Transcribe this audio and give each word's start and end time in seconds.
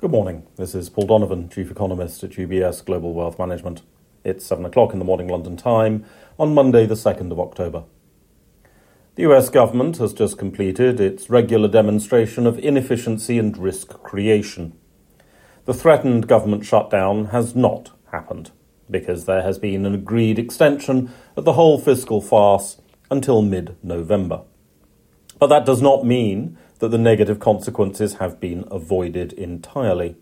Good 0.00 0.12
morning. 0.12 0.46
This 0.54 0.76
is 0.76 0.88
Paul 0.88 1.08
Donovan, 1.08 1.48
Chief 1.48 1.72
Economist 1.72 2.22
at 2.22 2.30
UBS 2.30 2.84
Global 2.84 3.14
Wealth 3.14 3.36
Management. 3.36 3.82
It's 4.22 4.46
7 4.46 4.64
o'clock 4.64 4.92
in 4.92 5.00
the 5.00 5.04
morning 5.04 5.26
London 5.26 5.56
time 5.56 6.04
on 6.38 6.54
Monday, 6.54 6.86
the 6.86 6.94
2nd 6.94 7.32
of 7.32 7.40
October. 7.40 7.82
The 9.16 9.24
US 9.24 9.48
government 9.48 9.96
has 9.96 10.12
just 10.12 10.38
completed 10.38 11.00
its 11.00 11.28
regular 11.28 11.66
demonstration 11.66 12.46
of 12.46 12.60
inefficiency 12.60 13.40
and 13.40 13.58
risk 13.58 13.88
creation. 14.04 14.78
The 15.64 15.74
threatened 15.74 16.28
government 16.28 16.64
shutdown 16.64 17.30
has 17.30 17.56
not 17.56 17.90
happened 18.12 18.52
because 18.88 19.24
there 19.24 19.42
has 19.42 19.58
been 19.58 19.84
an 19.84 19.96
agreed 19.96 20.38
extension 20.38 21.12
of 21.34 21.44
the 21.44 21.54
whole 21.54 21.76
fiscal 21.76 22.20
farce 22.20 22.80
until 23.10 23.42
mid 23.42 23.76
November. 23.82 24.42
But 25.40 25.48
that 25.48 25.66
does 25.66 25.82
not 25.82 26.06
mean 26.06 26.56
that 26.78 26.90
the 26.90 26.98
negative 26.98 27.40
consequences 27.40 28.14
have 28.14 28.40
been 28.40 28.64
avoided 28.70 29.32
entirely. 29.32 30.16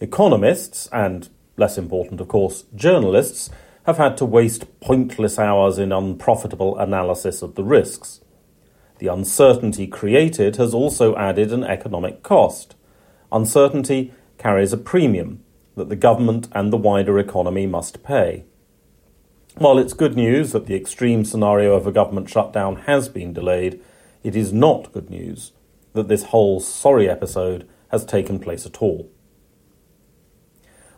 Economists, 0.00 0.88
and 0.92 1.28
less 1.56 1.76
important, 1.76 2.20
of 2.20 2.28
course, 2.28 2.64
journalists, 2.74 3.50
have 3.84 3.98
had 3.98 4.16
to 4.16 4.24
waste 4.24 4.80
pointless 4.80 5.38
hours 5.38 5.78
in 5.78 5.92
unprofitable 5.92 6.78
analysis 6.78 7.42
of 7.42 7.56
the 7.56 7.64
risks. 7.64 8.20
The 8.98 9.08
uncertainty 9.08 9.88
created 9.88 10.56
has 10.56 10.72
also 10.72 11.16
added 11.16 11.52
an 11.52 11.64
economic 11.64 12.22
cost. 12.22 12.76
Uncertainty 13.32 14.12
carries 14.38 14.72
a 14.72 14.76
premium 14.76 15.42
that 15.74 15.88
the 15.88 15.96
government 15.96 16.48
and 16.52 16.72
the 16.72 16.76
wider 16.76 17.18
economy 17.18 17.66
must 17.66 18.04
pay. 18.04 18.44
While 19.56 19.78
it's 19.78 19.94
good 19.94 20.14
news 20.14 20.52
that 20.52 20.66
the 20.66 20.76
extreme 20.76 21.24
scenario 21.24 21.74
of 21.74 21.86
a 21.86 21.92
government 21.92 22.30
shutdown 22.30 22.76
has 22.86 23.08
been 23.08 23.32
delayed, 23.32 23.80
it 24.22 24.36
is 24.36 24.52
not 24.52 24.92
good 24.92 25.10
news 25.10 25.52
that 25.92 26.08
this 26.08 26.24
whole 26.24 26.60
sorry 26.60 27.08
episode 27.08 27.68
has 27.90 28.04
taken 28.04 28.38
place 28.38 28.66
at 28.66 28.80
all. 28.80 29.10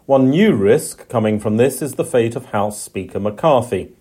One 0.06 0.30
new 0.30 0.54
risk 0.54 1.08
coming 1.08 1.40
from 1.40 1.56
this 1.56 1.80
is 1.80 1.94
the 1.94 2.04
fate 2.04 2.36
of 2.36 2.46
House 2.46 2.80
Speaker 2.80 3.18
McCarthy. 3.18 3.92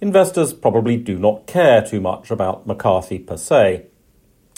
Investors 0.00 0.52
probably 0.52 0.96
do 0.96 1.18
not 1.18 1.46
care 1.46 1.80
too 1.80 2.00
much 2.00 2.30
about 2.30 2.66
McCarthy 2.66 3.18
per 3.18 3.36
se. 3.36 3.86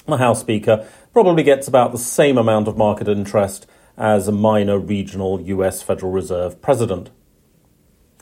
The 0.07 0.17
House 0.17 0.41
Speaker 0.41 0.89
probably 1.13 1.43
gets 1.43 1.69
about 1.69 1.93
the 1.93 1.99
same 1.99 2.39
amount 2.39 2.69
of 2.69 2.79
market 2.79 3.07
interest 3.07 3.67
as 3.99 4.27
a 4.27 4.33
minor 4.33 4.79
regional 4.79 5.41
US 5.43 5.83
Federal 5.83 6.11
Reserve 6.11 6.63
president. 6.63 7.11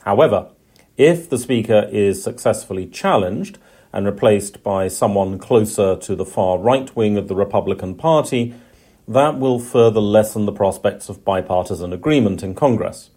However, 0.03 0.49
if 0.97 1.29
the 1.29 1.37
Speaker 1.37 1.87
is 1.91 2.21
successfully 2.21 2.85
challenged, 2.85 3.59
and 3.97 4.05
replaced 4.05 4.61
by 4.61 4.87
someone 4.87 5.39
closer 5.39 5.95
to 5.95 6.15
the 6.15 6.23
far 6.23 6.59
right 6.59 6.95
wing 6.95 7.17
of 7.17 7.27
the 7.27 7.35
Republican 7.35 7.95
Party, 7.95 8.53
that 9.07 9.39
will 9.39 9.57
further 9.57 9.99
lessen 9.99 10.45
the 10.45 10.51
prospects 10.51 11.09
of 11.09 11.25
bipartisan 11.25 11.91
agreement 11.91 12.43
in 12.43 12.53
Congress. 12.53 13.09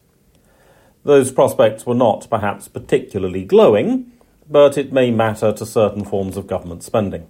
Those 1.05 1.33
prospects 1.33 1.85
were 1.85 1.95
not 1.95 2.27
perhaps 2.31 2.67
particularly 2.67 3.45
glowing, 3.45 4.11
but 4.49 4.79
it 4.79 4.91
may 4.91 5.11
matter 5.11 5.53
to 5.53 5.67
certain 5.67 6.03
forms 6.03 6.39
of 6.39 6.47
government 6.47 6.83
spending. 6.83 7.29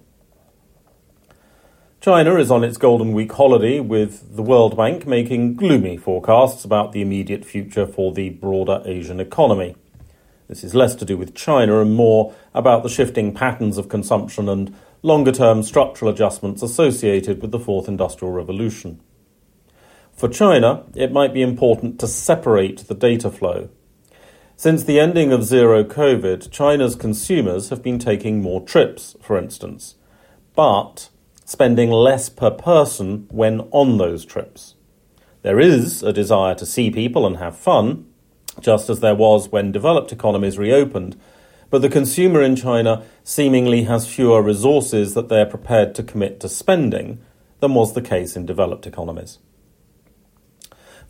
China 1.99 2.37
is 2.37 2.49
on 2.49 2.63
its 2.63 2.77
Golden 2.77 3.11
Week 3.11 3.33
holiday, 3.33 3.81
with 3.81 4.33
the 4.33 4.41
World 4.41 4.77
Bank 4.77 5.05
making 5.05 5.55
gloomy 5.55 5.97
forecasts 5.97 6.63
about 6.63 6.93
the 6.93 7.01
immediate 7.01 7.43
future 7.43 7.85
for 7.85 8.13
the 8.13 8.29
broader 8.29 8.81
Asian 8.85 9.19
economy. 9.19 9.75
This 10.51 10.65
is 10.65 10.75
less 10.75 10.95
to 10.95 11.05
do 11.05 11.15
with 11.15 11.33
China 11.33 11.79
and 11.79 11.95
more 11.95 12.35
about 12.53 12.83
the 12.83 12.89
shifting 12.89 13.33
patterns 13.33 13.77
of 13.77 13.87
consumption 13.87 14.49
and 14.49 14.75
longer 15.01 15.31
term 15.31 15.63
structural 15.63 16.11
adjustments 16.11 16.61
associated 16.61 17.41
with 17.41 17.51
the 17.51 17.59
fourth 17.59 17.87
industrial 17.87 18.33
revolution. 18.33 18.99
For 20.11 20.27
China, 20.27 20.83
it 20.93 21.13
might 21.13 21.33
be 21.33 21.41
important 21.41 22.01
to 22.01 22.07
separate 22.07 22.79
the 22.79 22.93
data 22.93 23.31
flow. 23.31 23.69
Since 24.57 24.83
the 24.83 24.99
ending 24.99 25.31
of 25.31 25.45
zero 25.45 25.85
COVID, 25.85 26.51
China's 26.51 26.97
consumers 26.97 27.69
have 27.69 27.81
been 27.81 27.97
taking 27.97 28.41
more 28.41 28.59
trips, 28.59 29.15
for 29.21 29.37
instance, 29.37 29.95
but 30.53 31.07
spending 31.45 31.91
less 31.91 32.27
per 32.27 32.51
person 32.51 33.25
when 33.31 33.61
on 33.71 33.99
those 33.99 34.25
trips. 34.25 34.75
There 35.43 35.61
is 35.61 36.03
a 36.03 36.11
desire 36.11 36.55
to 36.55 36.65
see 36.65 36.91
people 36.91 37.25
and 37.25 37.37
have 37.37 37.55
fun, 37.55 38.10
just 38.61 38.89
as 38.89 38.99
there 38.99 39.15
was 39.15 39.49
when 39.49 39.71
developed 39.71 40.11
economies 40.11 40.57
reopened. 40.57 41.19
But 41.69 41.81
the 41.81 41.89
consumer 41.89 42.41
in 42.41 42.55
China 42.55 43.03
seemingly 43.23 43.83
has 43.83 44.07
fewer 44.07 44.41
resources 44.41 45.13
that 45.13 45.29
they're 45.29 45.45
prepared 45.45 45.95
to 45.95 46.03
commit 46.03 46.39
to 46.41 46.49
spending 46.49 47.19
than 47.59 47.73
was 47.73 47.93
the 47.93 48.01
case 48.01 48.35
in 48.35 48.45
developed 48.45 48.85
economies. 48.85 49.39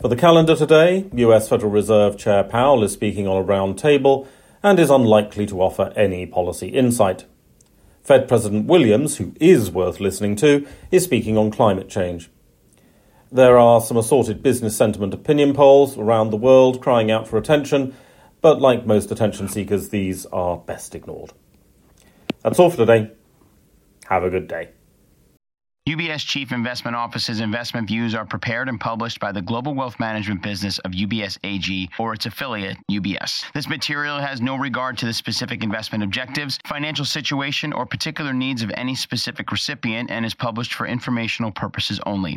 For 0.00 0.08
the 0.08 0.16
calendar 0.16 0.56
today, 0.56 1.08
US 1.14 1.48
Federal 1.48 1.70
Reserve 1.70 2.16
Chair 2.16 2.44
Powell 2.44 2.82
is 2.82 2.92
speaking 2.92 3.26
on 3.28 3.36
a 3.36 3.42
round 3.42 3.78
table 3.78 4.26
and 4.62 4.78
is 4.78 4.90
unlikely 4.90 5.46
to 5.46 5.60
offer 5.60 5.92
any 5.96 6.26
policy 6.26 6.68
insight. 6.68 7.24
Fed 8.02 8.26
President 8.26 8.66
Williams, 8.66 9.18
who 9.18 9.32
is 9.40 9.70
worth 9.70 10.00
listening 10.00 10.34
to, 10.36 10.66
is 10.90 11.04
speaking 11.04 11.38
on 11.38 11.50
climate 11.50 11.88
change. 11.88 12.30
There 13.34 13.58
are 13.58 13.80
some 13.80 13.96
assorted 13.96 14.42
business 14.42 14.76
sentiment 14.76 15.14
opinion 15.14 15.54
polls 15.54 15.96
around 15.96 16.28
the 16.28 16.36
world 16.36 16.82
crying 16.82 17.10
out 17.10 17.26
for 17.26 17.38
attention, 17.38 17.94
but 18.42 18.60
like 18.60 18.84
most 18.84 19.10
attention 19.10 19.48
seekers, 19.48 19.88
these 19.88 20.26
are 20.26 20.58
best 20.58 20.94
ignored. 20.94 21.32
That's 22.42 22.58
all 22.58 22.68
for 22.68 22.76
today. 22.76 23.10
Have 24.04 24.22
a 24.24 24.28
good 24.28 24.48
day. 24.48 24.68
UBS 25.88 26.26
Chief 26.26 26.52
Investment 26.52 26.94
Office's 26.94 27.40
investment 27.40 27.88
views 27.88 28.14
are 28.14 28.26
prepared 28.26 28.68
and 28.68 28.78
published 28.78 29.18
by 29.18 29.32
the 29.32 29.40
global 29.40 29.74
wealth 29.74 29.98
management 29.98 30.42
business 30.42 30.78
of 30.80 30.92
UBS 30.92 31.38
AG 31.42 31.88
or 31.98 32.12
its 32.12 32.26
affiliate, 32.26 32.76
UBS. 32.90 33.50
This 33.54 33.66
material 33.66 34.18
has 34.18 34.42
no 34.42 34.56
regard 34.56 34.98
to 34.98 35.06
the 35.06 35.12
specific 35.14 35.64
investment 35.64 36.04
objectives, 36.04 36.58
financial 36.66 37.06
situation, 37.06 37.72
or 37.72 37.86
particular 37.86 38.34
needs 38.34 38.62
of 38.62 38.70
any 38.74 38.94
specific 38.94 39.50
recipient 39.50 40.10
and 40.10 40.26
is 40.26 40.34
published 40.34 40.74
for 40.74 40.86
informational 40.86 41.50
purposes 41.50 41.98
only. 42.04 42.36